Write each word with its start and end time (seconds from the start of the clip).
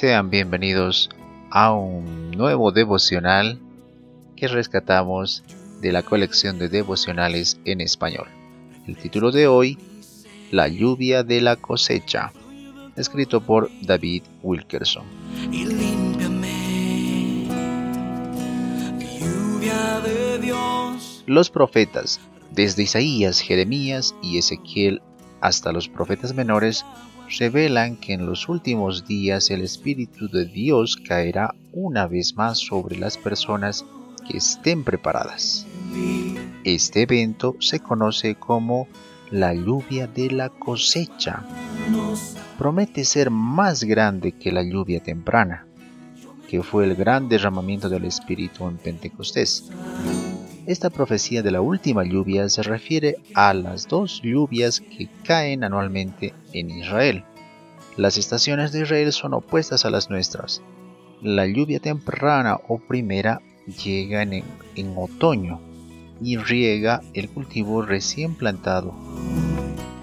Sean 0.00 0.30
bienvenidos 0.30 1.10
a 1.50 1.74
un 1.74 2.30
nuevo 2.30 2.72
devocional 2.72 3.60
que 4.34 4.48
rescatamos 4.48 5.44
de 5.82 5.92
la 5.92 6.02
colección 6.02 6.58
de 6.58 6.70
devocionales 6.70 7.60
en 7.66 7.82
español. 7.82 8.26
El 8.86 8.96
título 8.96 9.30
de 9.30 9.46
hoy, 9.46 9.76
La 10.50 10.68
lluvia 10.68 11.22
de 11.22 11.42
la 11.42 11.56
cosecha, 11.56 12.32
escrito 12.96 13.42
por 13.42 13.70
David 13.82 14.22
Wilkerson. 14.42 15.04
Los 21.26 21.50
profetas, 21.50 22.20
desde 22.50 22.84
Isaías, 22.84 23.40
Jeremías 23.40 24.14
y 24.22 24.38
Ezequiel 24.38 25.02
hasta 25.40 25.72
los 25.72 25.88
profetas 25.88 26.34
menores, 26.34 26.84
revelan 27.38 27.96
que 27.96 28.12
en 28.12 28.26
los 28.26 28.48
últimos 28.48 29.06
días 29.06 29.50
el 29.50 29.62
Espíritu 29.62 30.28
de 30.28 30.46
Dios 30.46 30.96
caerá 30.96 31.54
una 31.72 32.06
vez 32.06 32.36
más 32.36 32.58
sobre 32.58 32.98
las 32.98 33.16
personas 33.16 33.84
que 34.28 34.38
estén 34.38 34.84
preparadas. 34.84 35.66
Este 36.64 37.02
evento 37.02 37.56
se 37.60 37.80
conoce 37.80 38.34
como 38.34 38.88
la 39.30 39.54
lluvia 39.54 40.06
de 40.06 40.30
la 40.30 40.48
cosecha. 40.48 41.44
Promete 42.58 43.04
ser 43.04 43.30
más 43.30 43.84
grande 43.84 44.32
que 44.32 44.52
la 44.52 44.62
lluvia 44.62 45.02
temprana, 45.02 45.66
que 46.48 46.62
fue 46.62 46.84
el 46.84 46.96
gran 46.96 47.28
derramamiento 47.28 47.88
del 47.88 48.04
Espíritu 48.04 48.66
en 48.68 48.76
Pentecostés. 48.76 49.70
Esta 50.70 50.88
profecía 50.88 51.42
de 51.42 51.50
la 51.50 51.60
última 51.60 52.04
lluvia 52.04 52.48
se 52.48 52.62
refiere 52.62 53.16
a 53.34 53.52
las 53.54 53.88
dos 53.88 54.22
lluvias 54.22 54.80
que 54.80 55.08
caen 55.24 55.64
anualmente 55.64 56.32
en 56.52 56.70
Israel. 56.70 57.24
Las 57.96 58.16
estaciones 58.16 58.70
de 58.70 58.82
Israel 58.82 59.12
son 59.12 59.34
opuestas 59.34 59.84
a 59.84 59.90
las 59.90 60.10
nuestras. 60.10 60.62
La 61.22 61.44
lluvia 61.44 61.80
temprana 61.80 62.60
o 62.68 62.78
primera 62.78 63.42
llega 63.84 64.22
en, 64.22 64.44
otoño 64.96 65.60
y 66.22 66.36
riega 66.36 67.00
el 67.14 67.28
cultivo 67.30 67.82
recién 67.82 68.36
plantado. 68.36 68.94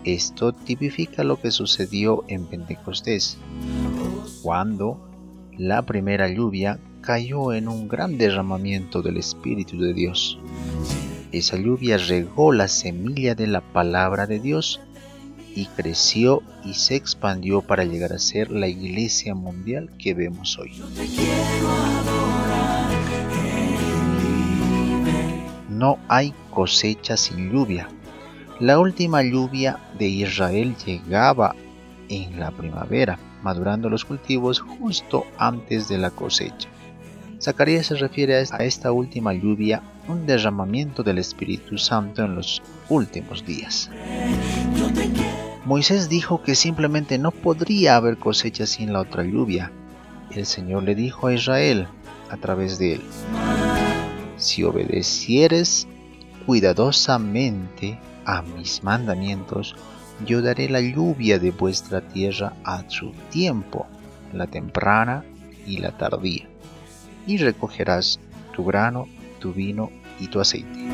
Esto 0.03 0.51
tipifica 0.51 1.23
lo 1.23 1.39
que 1.39 1.51
sucedió 1.51 2.25
en 2.27 2.45
Pentecostés, 2.45 3.37
cuando 4.43 4.99
la 5.57 5.83
primera 5.83 6.27
lluvia 6.27 6.77
cayó 7.07 7.53
en 7.53 7.69
un 7.69 7.87
gran 7.87 8.17
derramamiento 8.17 9.01
del 9.01 9.15
Espíritu 9.15 9.79
de 9.79 9.93
Dios. 9.93 10.37
Esa 11.31 11.55
lluvia 11.55 11.97
regó 11.97 12.51
la 12.51 12.67
semilla 12.67 13.33
de 13.33 13.47
la 13.47 13.61
palabra 13.61 14.27
de 14.27 14.41
Dios 14.41 14.81
y 15.55 15.67
creció 15.67 16.43
y 16.65 16.73
se 16.73 16.95
expandió 16.97 17.61
para 17.61 17.85
llegar 17.85 18.11
a 18.11 18.19
ser 18.19 18.51
la 18.51 18.67
iglesia 18.67 19.35
mundial 19.35 19.89
que 19.97 20.13
vemos 20.15 20.59
hoy. 20.59 20.73
No 25.69 25.99
hay 26.09 26.33
cosecha 26.51 27.15
sin 27.15 27.53
lluvia. 27.53 27.87
La 28.59 28.79
última 28.79 29.23
lluvia 29.23 29.79
de 29.97 30.07
Israel 30.07 30.75
llegaba 30.85 31.55
en 32.09 32.37
la 32.37 32.51
primavera, 32.51 33.17
madurando 33.43 33.89
los 33.89 34.03
cultivos 34.03 34.59
justo 34.59 35.25
antes 35.37 35.87
de 35.87 35.99
la 35.99 36.11
cosecha. 36.11 36.67
Zacarías 37.39 37.85
se 37.85 37.95
refiere 37.95 38.35
a 38.35 38.63
esta 38.63 38.91
última 38.91 39.31
lluvia, 39.31 39.83
un 40.07 40.25
derramamiento 40.25 41.03
del 41.03 41.19
Espíritu 41.19 41.77
Santo 41.77 42.23
en 42.23 42.35
los 42.35 42.63
últimos 42.89 43.45
días. 43.45 43.91
Moisés 45.63 46.09
dijo 46.09 46.41
que 46.41 46.55
simplemente 46.55 47.19
no 47.19 47.31
podría 47.31 47.95
haber 47.95 48.17
cosecha 48.17 48.65
sin 48.65 48.91
la 48.91 49.01
otra 49.01 49.23
lluvia. 49.23 49.71
El 50.31 50.45
Señor 50.47 50.83
le 50.83 50.95
dijo 50.95 51.27
a 51.27 51.33
Israel 51.33 51.87
a 52.31 52.37
través 52.37 52.79
de 52.79 52.93
él, 52.93 53.01
si 54.37 54.63
obedecieres 54.63 55.87
cuidadosamente 56.45 57.99
a 58.25 58.41
mis 58.41 58.83
mandamientos, 58.83 59.75
yo 60.25 60.41
daré 60.41 60.69
la 60.69 60.81
lluvia 60.81 61.37
de 61.37 61.51
vuestra 61.51 62.01
tierra 62.01 62.53
a 62.63 62.83
su 62.87 63.11
tiempo, 63.29 63.85
la 64.33 64.47
temprana 64.47 65.23
y 65.67 65.77
la 65.77 65.91
tardía 65.91 66.47
y 67.27 67.37
recogerás 67.37 68.19
tu 68.53 68.65
grano, 68.65 69.07
tu 69.39 69.53
vino 69.53 69.91
y 70.19 70.27
tu 70.27 70.39
aceite. 70.39 70.87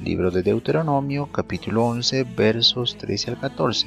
Libro 0.00 0.30
de 0.30 0.42
Deuteronomio 0.42 1.26
capítulo 1.32 1.86
11 1.86 2.24
versos 2.36 2.96
13 2.98 3.30
al 3.32 3.40
14. 3.40 3.86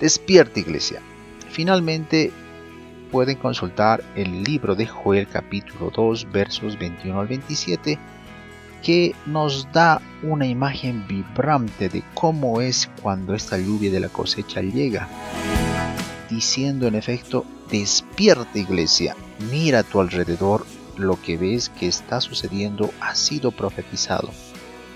Despierta 0.00 0.60
iglesia. 0.60 1.02
Finalmente 1.50 2.30
pueden 3.10 3.36
consultar 3.36 4.04
el 4.14 4.44
libro 4.44 4.76
de 4.76 4.86
Joel 4.86 5.26
capítulo 5.26 5.90
2 5.90 6.30
versos 6.30 6.78
21 6.78 7.18
al 7.18 7.26
27 7.26 7.98
que 8.82 9.14
nos 9.26 9.70
da 9.72 10.00
una 10.22 10.46
imagen 10.46 11.06
vibrante 11.06 11.88
de 11.88 12.02
cómo 12.14 12.60
es 12.60 12.88
cuando 13.02 13.34
esta 13.34 13.58
lluvia 13.58 13.90
de 13.90 14.00
la 14.00 14.08
cosecha 14.08 14.60
llega, 14.60 15.08
diciendo 16.30 16.86
en 16.86 16.94
efecto, 16.94 17.44
despierta 17.70 18.58
iglesia, 18.58 19.16
mira 19.50 19.80
a 19.80 19.82
tu 19.82 20.00
alrededor, 20.00 20.66
lo 20.96 21.20
que 21.20 21.36
ves 21.36 21.68
que 21.68 21.86
está 21.86 22.20
sucediendo 22.20 22.90
ha 23.00 23.14
sido 23.14 23.50
profetizado, 23.50 24.30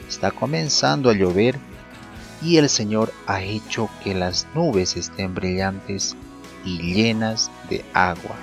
está 0.09 0.31
comenzando 0.31 1.11
a 1.11 1.15
llover 1.15 1.59
y 2.43 2.57
el 2.57 2.69
Señor 2.69 3.12
ha 3.27 3.43
hecho 3.43 3.91
que 4.03 4.15
las 4.15 4.47
nubes 4.55 4.97
estén 4.97 5.35
brillantes 5.35 6.17
y 6.65 6.79
llenas 6.79 7.51
de 7.69 7.85
agua. 7.93 8.37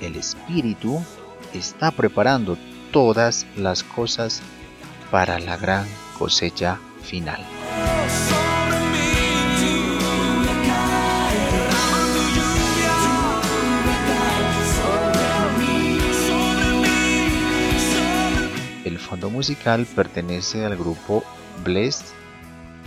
El 0.00 0.16
Espíritu 0.16 1.02
está 1.52 1.90
preparando 1.90 2.56
todas 2.94 3.44
las 3.56 3.82
cosas 3.82 4.40
para 5.10 5.40
la 5.40 5.56
gran 5.56 5.84
cosecha 6.16 6.78
final. 7.02 7.44
El 18.84 19.00
fondo 19.00 19.28
musical 19.28 19.86
pertenece 19.96 20.64
al 20.64 20.76
grupo 20.76 21.24
Blessed 21.64 22.06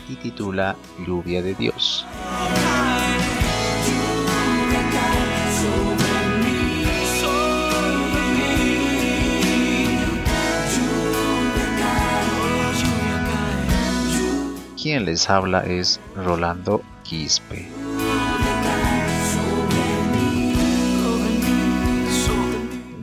y 0.07 0.15
titula 0.15 0.77
Lluvia 1.05 1.41
de 1.41 1.53
Dios. 1.53 2.07
Quien 14.87 15.03
les 15.03 15.29
habla 15.29 15.65
es 15.65 15.99
Rolando 16.15 16.81
Quispe. 17.03 17.67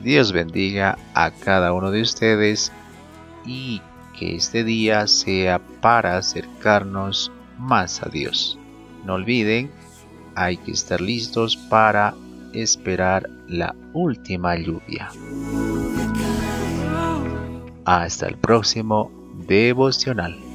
Dios 0.01 0.31
bendiga 0.31 0.97
a 1.13 1.29
cada 1.29 1.73
uno 1.73 1.91
de 1.91 2.01
ustedes 2.01 2.71
y 3.45 3.83
que 4.17 4.35
este 4.35 4.63
día 4.63 5.05
sea 5.05 5.59
para 5.59 6.17
acercarnos 6.17 7.31
más 7.59 8.01
a 8.01 8.09
Dios. 8.09 8.57
No 9.03 9.13
olviden, 9.13 9.69
hay 10.33 10.57
que 10.57 10.71
estar 10.71 10.99
listos 10.99 11.55
para 11.55 12.15
esperar 12.53 13.29
la 13.47 13.75
última 13.93 14.55
lluvia. 14.55 15.11
Hasta 17.85 18.25
el 18.25 18.39
próximo 18.39 19.11
devocional. 19.47 20.54